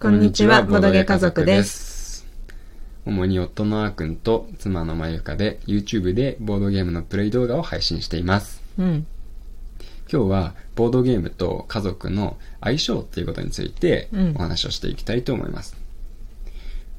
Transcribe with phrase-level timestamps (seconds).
[0.00, 2.24] こんにちは、ボドゲ家族です。
[3.04, 8.62] 主に夫のあーくんと妻のまゆかで YouTube でボードゲームのプレイ動画を配信しています。
[8.78, 9.06] うん。
[10.08, 15.76] 今日はボードゲームと家族の相性っていうことについてうんお話をしていきたいと思います。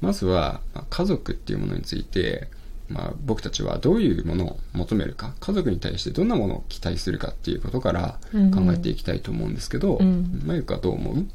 [0.02, 2.50] まずは、まあ家族っていうものについて、
[2.90, 11.26] まあ、僕たちはどういうものを求めるか、家族に対してどんなものを期待するかっていうことからうんうん考えていきたいと思うんですけど、うんまゆかどう思う？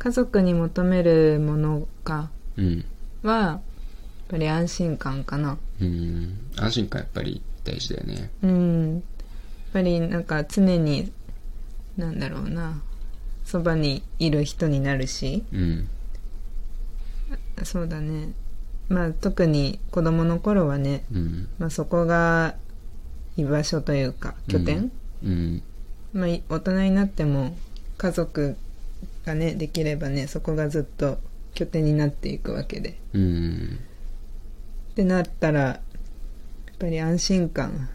[0.00, 2.84] 家族に求めるものかうん。
[3.22, 3.60] は、やっ
[4.28, 5.58] ぱり安心感かな。
[5.78, 6.38] うん。
[6.56, 8.30] 安心感やっぱり大事だよね。
[8.42, 8.94] うん。
[8.94, 9.02] やっ
[9.74, 11.12] ぱりなんか常に、
[11.98, 12.80] なんだろうな、
[13.44, 15.88] そばにいる人になるし、うん。
[17.62, 18.32] そうだね。
[18.88, 21.48] まあ特に子供の頃はね、うん。
[21.58, 22.54] まあそこが
[23.36, 24.90] 居場所というか拠点、
[25.22, 25.62] うん。
[26.14, 27.54] まあい大人になっても
[27.98, 28.56] 家族
[29.24, 31.18] がねできればねそこがずっと
[31.54, 32.98] 拠点になっていくわけで。
[33.12, 33.78] うん。
[34.92, 37.88] ってなったらやっぱり安心感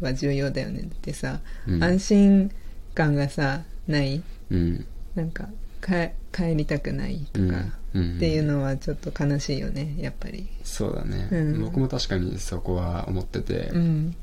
[0.00, 0.80] は重要だよね。
[0.80, 1.82] ってさ、うん。
[1.84, 2.50] 安心
[2.94, 4.22] 感がさない。
[4.50, 4.86] うん。
[5.14, 5.48] なんか
[5.80, 8.16] か帰りたくないとか、うん。
[8.16, 10.48] っていうのはちょっと悲しいよねやっぱり。
[10.64, 11.60] そうだね、うん。
[11.64, 14.16] 僕も確かにそこは思ってて、うん。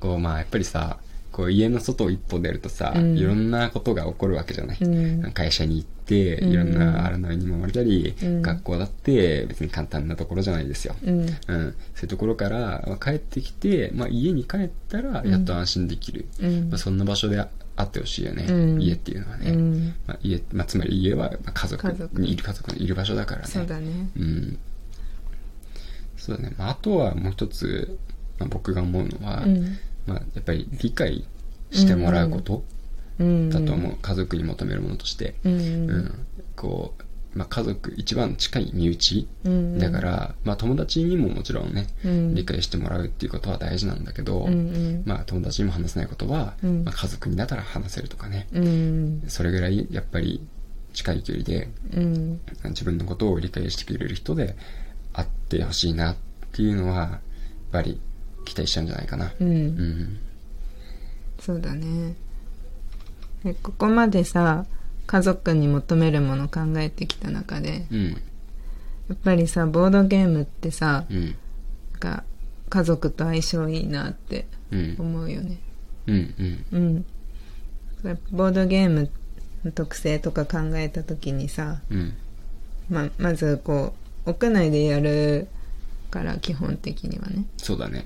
[0.00, 0.98] こうまあやっぱりさ
[1.32, 3.18] こう家の外を一歩出るとさ、うん。
[3.18, 5.32] いろんなことが起こるわけじゃない、うん。
[5.32, 6.50] 会社に行ってうん。
[6.52, 8.42] いろんな荒波にもまれたり、うん。
[8.42, 11.20] 学校だって別に簡単なところじゃないですよ、うん。
[11.20, 16.68] うん、そういうところからまあ帰ってきて、まあ、家に帰ったらやっと安心できる、うん。
[16.70, 18.82] まあ、そんな場所でああってほしいよね、うん。
[18.82, 19.94] 家っていうのはね、うん。
[20.06, 22.10] まあ家まあ、つまり家は家族。
[22.14, 23.48] にいる家族のいる場所だからね。
[23.48, 24.10] そうだね。
[24.16, 24.58] うん。
[26.16, 26.54] そうだね。
[26.58, 27.98] まあ、あとはもう一つ、
[28.38, 31.24] まあ、僕が思うのは、うんまあ、やっぱり理解
[31.70, 32.64] してもらうこと
[33.18, 33.50] うん。
[33.50, 33.96] だと思う。
[34.00, 35.34] 家族に求めるものとして。
[35.44, 35.52] うん。
[35.52, 35.56] う
[35.98, 36.26] ん。
[36.56, 39.78] こう、まあ、家族、一番近い身内うん。
[39.78, 42.34] だから、まあ、友達にももちろんね、うん。
[42.34, 44.48] 理解してもらうっていうことは大事なんだけど、
[45.04, 46.84] まあ、友達にも話せないことは、うん。
[46.84, 48.46] まあ、家族になったら話せるとかね。
[48.52, 49.22] うん。
[49.26, 50.46] それぐらい、やっぱり、
[50.94, 52.40] 近い距離で、うん。
[52.64, 54.56] 自分のことを理解してくれる人で
[55.12, 56.16] あってほしいなっ
[56.52, 57.20] ていうのは、やっ
[57.72, 58.00] ぱり
[58.48, 59.26] 期待しちゃうんじゃないかな。
[59.40, 59.66] ううん
[60.02, 60.18] ん。
[61.40, 62.14] そうだね
[63.44, 64.66] えここまでさ
[65.06, 68.10] 家族に求めるもの考えてきた中でうん。
[68.10, 71.24] やっぱりさボードゲームってさうん。
[71.24, 71.34] なん
[72.00, 72.24] か
[72.68, 74.96] 家族と相性いいなってうん。
[74.98, 75.58] 思うよね
[76.06, 76.34] うん。
[76.38, 76.64] うん。
[76.72, 77.04] うん
[78.30, 79.10] ボードゲーム
[79.64, 82.14] の特性とか考えた時にさ、うん。
[82.88, 83.92] ままずこ
[84.24, 85.48] う屋内でやる
[86.10, 88.04] から基本的にはねそうだね。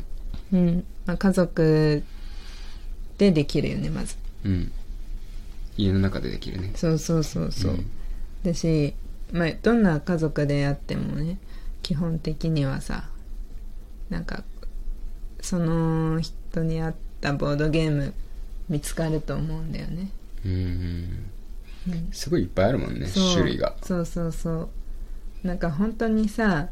[0.52, 2.02] うん、まあ、家族
[3.18, 4.72] でできるよねまずうん。
[5.76, 6.72] 家の中でできるね。
[6.74, 7.86] そうそうそうそう、うん
[8.44, 8.94] だし、
[9.32, 11.38] まあ、どんな家族であってもね
[11.82, 13.04] 基本的にはさ
[14.10, 14.42] なんか
[15.40, 18.14] その人に合ったボードゲーム
[18.68, 20.10] 見つかると思うんだよね、
[20.44, 20.52] うん。
[21.88, 23.74] うん、すごいいっぱいあるもんね、種類が。
[23.82, 24.68] そうそうそ
[25.44, 26.68] うなんか本当にさ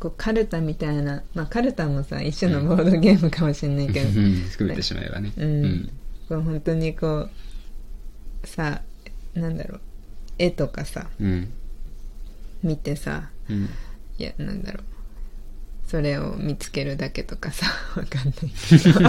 [0.00, 4.34] こうカルタみたいなまあカルタもさ一種のボードゲームかもしれないけど、うん。
[4.50, 5.32] 含めてしまえばね。
[5.36, 5.90] うん。
[6.28, 7.28] こう本当にこ
[8.42, 8.80] うさ
[9.34, 9.80] なんだろう。
[10.38, 11.52] 絵とかさうん。
[12.62, 13.68] 見てさうん。
[14.18, 14.84] いやなんだろう。
[15.86, 19.00] それを見つけるだけとかさ わかんないけど。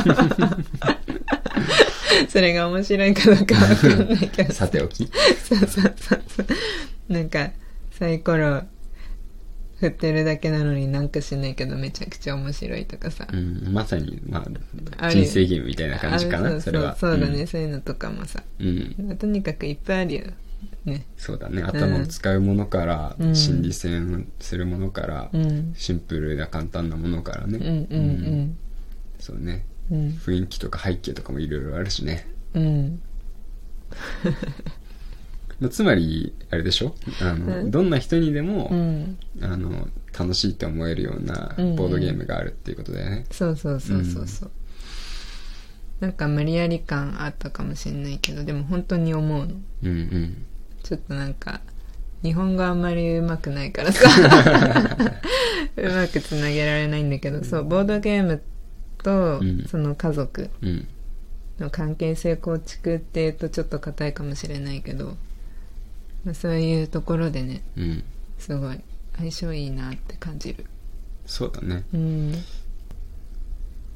[2.27, 4.53] それが面白いかどうかわかんないけど。
[4.53, 5.07] さておき。
[5.47, 5.93] そうそうそう
[6.27, 6.47] そう。
[7.13, 7.51] なんか
[7.97, 8.63] サイコロ
[9.81, 13.73] 振ってるだけなのになんかしないけどめちゃくちゃ面白いとかさ、うん。
[13.73, 14.45] まさに、ま
[14.99, 16.95] あ、人生ゲームみたいな感じかな、あそうそれは。
[16.95, 18.43] そうそうだね、そういうのとかもさ。
[18.59, 18.95] うん。
[19.09, 19.17] うん。
[19.17, 20.25] とにかくいっぱいあるよ
[20.85, 21.07] ね。
[21.17, 21.63] そうだね。
[21.63, 23.35] 頭を使うものから、うん。
[23.35, 25.73] 心理戦するものから、うん。
[25.75, 28.57] シンプルな簡単なものからね、うんうん
[29.19, 29.97] そうねうん。
[29.97, 30.11] うん。
[30.11, 33.01] 雰囲気とか背景とかもいろいろあるしね、うん。
[33.89, 33.97] ま
[34.29, 34.80] あ、
[35.69, 36.95] つまりあれでしょ？
[37.21, 37.71] あの、うん。
[37.71, 39.17] どんな人にでも、うん。
[39.41, 39.87] あの
[40.17, 41.69] 楽しいって思えるようなうん。
[41.69, 44.51] うんボードゲームがあるっていうことだよね、そうそうそうそうそう、
[45.99, 49.53] なんか無理やり感あったかもしれないけどでも本当に思うの。
[49.83, 50.45] うん、うん。
[50.83, 51.61] ちょっとなんか
[52.23, 54.09] 日本語あんまりうまくないからさ。
[55.77, 58.41] うまくつなげられないんだけどそうボードゲーム
[59.03, 59.65] とうん。
[59.67, 60.87] その家族うん。
[61.59, 65.15] の関係性構築っていうとちょっと硬いかもしれないけど、
[66.23, 68.03] まあ、そういうところでねうん。
[68.37, 68.79] すごい
[69.17, 70.65] 相性いいなって感じる。
[71.25, 71.83] そうだね。
[71.93, 72.33] うん。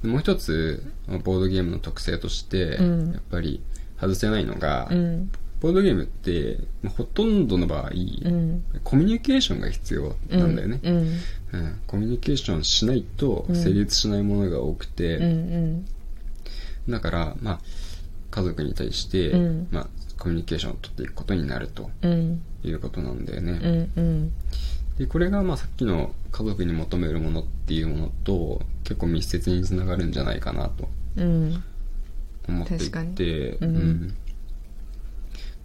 [0.04, 0.84] もう一つ
[1.24, 3.12] ボードゲームの特性として、うん。
[3.14, 3.62] やっぱり
[4.00, 5.32] 外せないのが、うん。
[5.62, 7.94] ボードゲームって、まあほとんどの場合、う
[8.30, 8.64] ん。
[8.84, 10.80] コミュニケーションが必要なんだよね。
[10.84, 10.96] うん。
[10.98, 11.02] う
[11.58, 11.82] ん。
[11.88, 15.20] コミュニケーションしないと成立しないものが多くて、
[16.88, 17.60] だから、まあ、
[18.30, 19.68] 家族に対して、うん。
[19.72, 22.42] まあ、コミュニケーションを取っていくことになるとうん。
[22.64, 23.52] いうことなんだよね。
[23.96, 24.32] うんうん。
[24.98, 31.64] で、これが、まあ、さっきの家族に求めるものっていうものと、結構密接につながるんじゃないかなとうん
[32.48, 33.16] 思ってい確かに。
[33.16, 34.02] て、うん。
[34.08, 34.16] やっ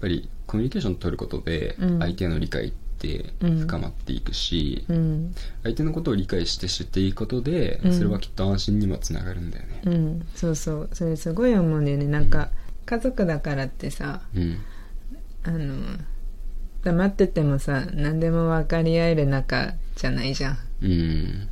[0.01, 1.99] ぱりコミュニケーションを取ることでうん。
[2.01, 5.35] 相手の理解って深まっていくし、うん。
[5.63, 7.93] 相手のことを理解して知っていくことで、うん。
[7.95, 9.83] それはきっと安心にもつながるんだよね。
[9.87, 10.27] うん。
[10.35, 10.89] そうそう。
[10.93, 12.07] それすごい思うんだよね。
[12.07, 12.51] なんか
[12.91, 14.59] 家族だからってさうん。
[15.45, 15.77] あの
[16.83, 21.49] 黙っててもさ何でも分かり合える仲じゃないじゃんうん。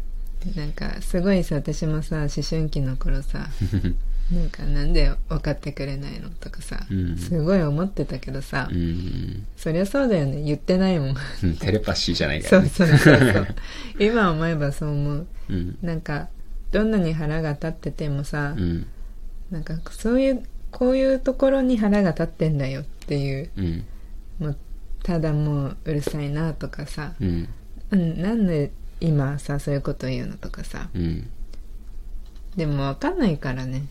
[0.56, 3.46] なんかすごいさ私もさ思春期の頃さ
[4.32, 9.46] なんかなんで分かってくれないのとかさ、うんすごい思ってたけどさ、うん。
[9.56, 11.16] そりゃそうだよね言ってないもん
[11.60, 12.70] テレパシーじゃないかそうらね。
[12.76, 13.46] そうそうそう
[14.04, 15.78] 今思えばそう思ううん。
[15.82, 16.28] なんか
[16.72, 18.86] どんなに腹が立っててもさ、うん。
[19.50, 23.84] なんかそういうこういうところに腹が立ってんだよっていううん。
[24.38, 24.56] もう
[25.02, 27.48] ただもううるさいなとかさ、うん。
[27.90, 28.70] うん、なんで
[29.00, 31.30] 今さそういうこと言うのとかさうん。
[32.56, 33.84] でも分かんないからね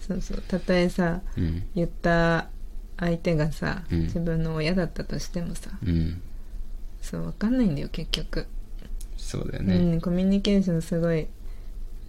[0.00, 1.62] そうそうたとえさうん。
[1.74, 2.48] 言った
[2.96, 6.20] 相手がさ、うん自分の親だったとしてもさうん。
[7.02, 8.46] そう分かんないんだよ結局、
[9.18, 9.96] そうだようね。
[9.96, 11.26] ん、コミュニケーションすごい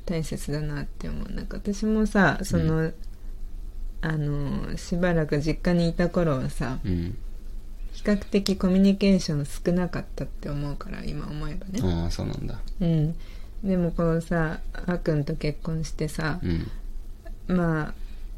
[0.06, 2.92] 大切だなって思うなんか私もさその、
[4.02, 7.18] あのしばらく実家にいた頃はさうん。
[7.94, 12.60] 比較的コミュニケーション少なかったって思うから今思えばねああ、そうなんだ。
[12.82, 13.16] うん
[13.64, 17.56] でもこうさあーくんと結婚してさう、ん。
[17.56, 17.94] まあ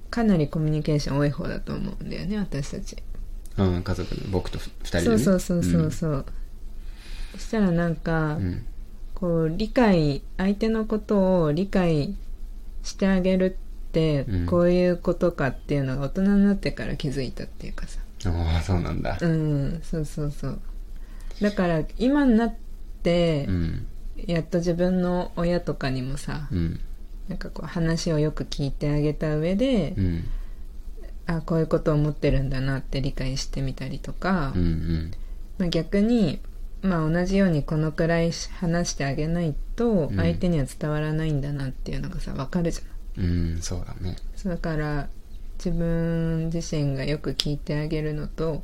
[0.09, 2.95] かなりコミュニケーション多い方だと思うんだよね私たち
[3.57, 5.18] ああ、家族の僕と二人でね。
[5.18, 6.25] そうそうそうそうそう、
[7.33, 8.65] そしたらなんか、うん。
[9.15, 12.15] こう理解相手のことを理解
[12.83, 13.67] してあげるってうん
[14.50, 19.18] こういうことかっていうのが大人になってから気づいたっていうかさああ、そうなんだ。
[19.22, 20.60] うんそうそうそう
[21.42, 22.56] だから今になっ
[23.04, 23.88] てうん。
[24.26, 26.80] やっと自分の親とかにもさうん。
[27.30, 30.24] なんかこう話をよく聞いてあげた上で、うん。
[31.28, 34.62] あこういうことを思ってるんだなって理解してみたりとか、うん。
[34.62, 35.12] うん。
[35.58, 36.40] まあ、逆に、
[36.82, 42.86] まあ、同じようにこのくらい話してあげないとうん相手には伝わらないんだなっていうのがさ分かるじゃん
[43.18, 44.16] うん、そうだね。
[44.46, 45.10] だから
[45.58, 48.64] 自分自身がよく聞いてあげるのと。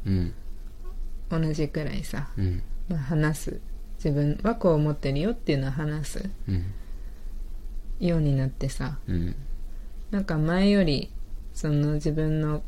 [1.30, 2.62] 同じくらいさ、うん。
[2.90, 3.62] まあ、話す
[3.98, 6.66] 自分はこう思ってるよっていうのを話すうん。
[8.00, 9.36] ようになってさうん。
[10.12, 11.10] なんか前より
[11.54, 12.62] その自分の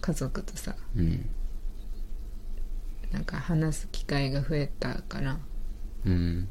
[0.00, 1.28] 家族とさうん。
[3.12, 5.38] なんか話す機会が増えたから、
[6.06, 6.48] うん。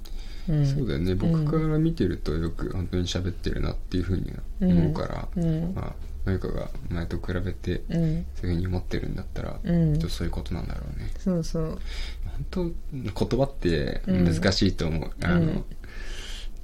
[0.49, 1.15] うん、そうだよね。
[1.15, 5.73] 僕から見てるとよく本当に喋ってるなっていうふうに思うから、うん。
[5.75, 5.93] まあ、
[6.25, 8.25] まゆかが前と比べてうん。
[8.35, 9.93] そういうふうに思ってるんだったら、うん。
[9.93, 11.11] きっとそういうことなんだろうね。
[11.17, 11.79] そうそう。
[12.25, 15.65] 本当言葉って難しいと思う、あの、うん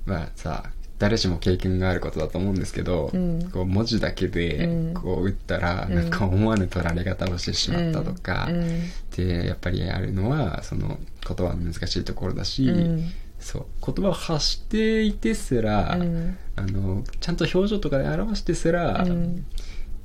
[0.05, 3.51] まあさ誰しも経験があることだと思うんですけど、うん。
[3.51, 4.93] こう文字だけでうん。
[4.95, 5.95] こう打ったら、うん。
[5.95, 8.81] なんか思わぬ取られ方をしてしまったとか、うん。
[9.15, 10.97] でやっぱりあるのはその
[11.27, 13.11] 言葉の難しいところだし、うん
[13.47, 13.65] そう。
[13.93, 16.37] 言葉を発していてすら、うん。
[16.57, 19.45] あのちゃんと表情とかで表してすら、うん。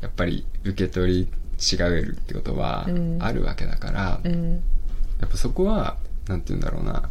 [0.01, 3.19] やっぱり受け取り違えるってことはうん。
[3.21, 4.63] あるわけだから、うん。
[5.21, 5.97] やっぱそこは
[6.29, 7.11] なんて言うんだろうな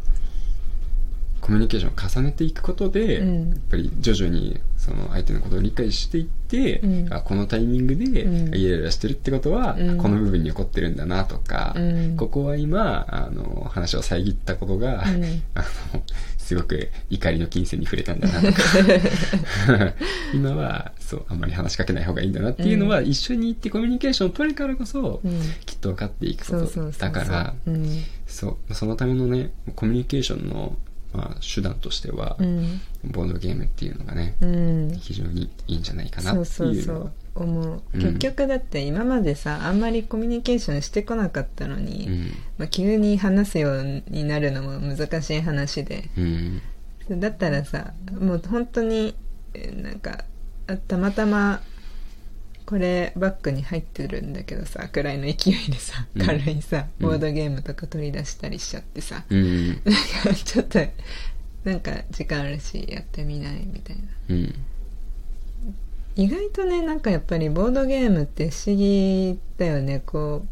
[1.42, 3.48] コミュニケーションを重ねていくことで、うん。
[3.50, 7.12] やっぱり徐々にその相手のことを理解していって、うん。
[7.12, 8.54] あこのタイミングでうん。
[8.54, 9.98] イライラしてるってことは、うん。
[9.98, 12.16] この部分に起こってるんだなとか、うん。
[12.16, 15.42] ここは今あの話を遮ったことが、うん。
[15.54, 15.62] あ
[15.94, 16.02] の
[16.38, 18.62] すごく怒りの金銭に触れたんだなとか。
[20.32, 25.40] 今はそうあんまり話しかけない方がいいんだなっていうのは、一緒に行ってコミュニケーションを取るからこそ、うん。
[25.66, 27.54] きっと分かっていくことだから。
[28.28, 28.56] そ
[28.86, 30.76] のためのねコミュニケーションの、
[31.12, 32.80] まあ、手段としては、うん。
[33.04, 34.98] ボードゲームっていうのがね、うん。
[34.98, 37.10] 非常にいいんじゃないかなっていうのは。
[37.34, 38.00] 思う、うん。
[38.00, 42.26] 結局だって今までさあんまりコミュニケーションしてこなかったのに、うん。
[42.58, 46.10] まあ、急に話すようになるのも難しい話で。
[46.16, 46.62] うん。
[47.10, 49.14] だったらさもう本当に
[49.54, 50.24] えーなんか
[50.66, 51.60] あたまたま
[52.64, 56.26] これバッグに入ってるんだけどさくらいの勢いでさうん。
[56.26, 57.06] 軽いさ、うん。
[57.08, 59.68] ボードゲームとか取り出したりしちゃってさ、うん。
[59.68, 60.78] なんかちょっと
[61.64, 64.02] なんか時間あるしやってみないみたいな。
[64.28, 64.54] うん。
[66.14, 70.02] 意外とねなんかやっぱりボードゲームって不思議だよね。
[70.04, 70.44] こ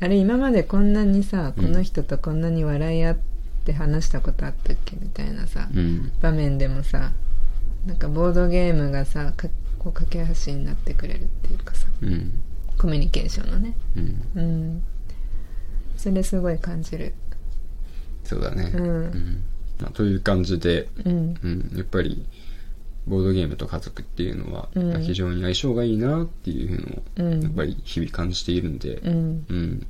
[0.00, 3.16] うあれ今までこんなにさこの人とこんなに笑い合っ
[3.64, 6.12] て話したことあったっけみたいなさ、うん。
[6.20, 7.12] 場面でもさ
[7.86, 9.48] なんかボードゲームがさか
[9.78, 12.42] こう架け橋になってくれるっていうかさうん。
[12.78, 13.74] コミュニケーションのね。
[13.96, 14.22] うん。
[14.34, 14.82] うん。
[15.96, 17.14] それすごい感じる。
[18.24, 18.72] そうだね。
[18.74, 19.42] うん。
[19.80, 21.34] まあ、という感じで、うん。
[21.42, 22.24] うん、やっぱり
[23.06, 24.68] ボードゲームと家族っていうのは、
[25.00, 27.42] 非常に相性がいいなっていうのを、うん。
[27.42, 29.44] やっぱり日々感じているんで、うん。
[29.48, 29.86] うん。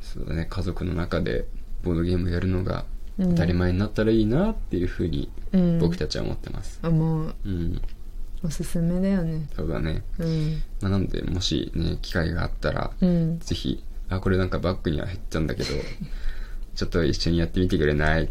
[0.00, 0.46] そうだね。
[0.48, 1.46] 家族の中で
[1.82, 5.78] ボードゲームやるのがうん当たり前になったらいいなっていうふうにうん。
[5.78, 6.80] 僕たちは思ってます。
[6.84, 7.80] もううん、
[8.42, 9.48] おすすめだよね。
[9.54, 10.62] そうだね、うん。
[10.80, 13.38] まあ、なのでもしね機会があったら、うん。
[13.38, 15.70] ぜひあこれなんかバッグには入っちゃうんだけど
[16.74, 18.28] ちょっと一緒にやってみてくれない？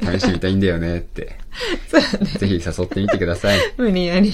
[0.00, 1.38] 試してみたいんだよねって。
[1.88, 2.26] そうだね。
[2.38, 3.58] ぜひ誘ってみてください。
[3.76, 4.32] 無理やり。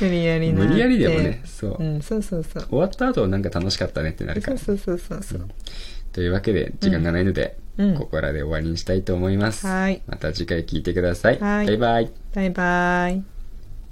[0.00, 2.62] 無理やりな無理やりでもねそう、うんそうそうそう。
[2.70, 4.56] 終わった後なんか楽しかったねってなるから。
[4.56, 5.48] そうそうそうそうそう。
[6.12, 7.94] というわけで時間がないので、うん。
[7.96, 10.02] ここらで終わりにしたいと思います、はい。
[10.06, 11.66] また次回聞いてください、はい。
[11.66, 12.10] バイバイ。
[12.34, 13.31] バイバイ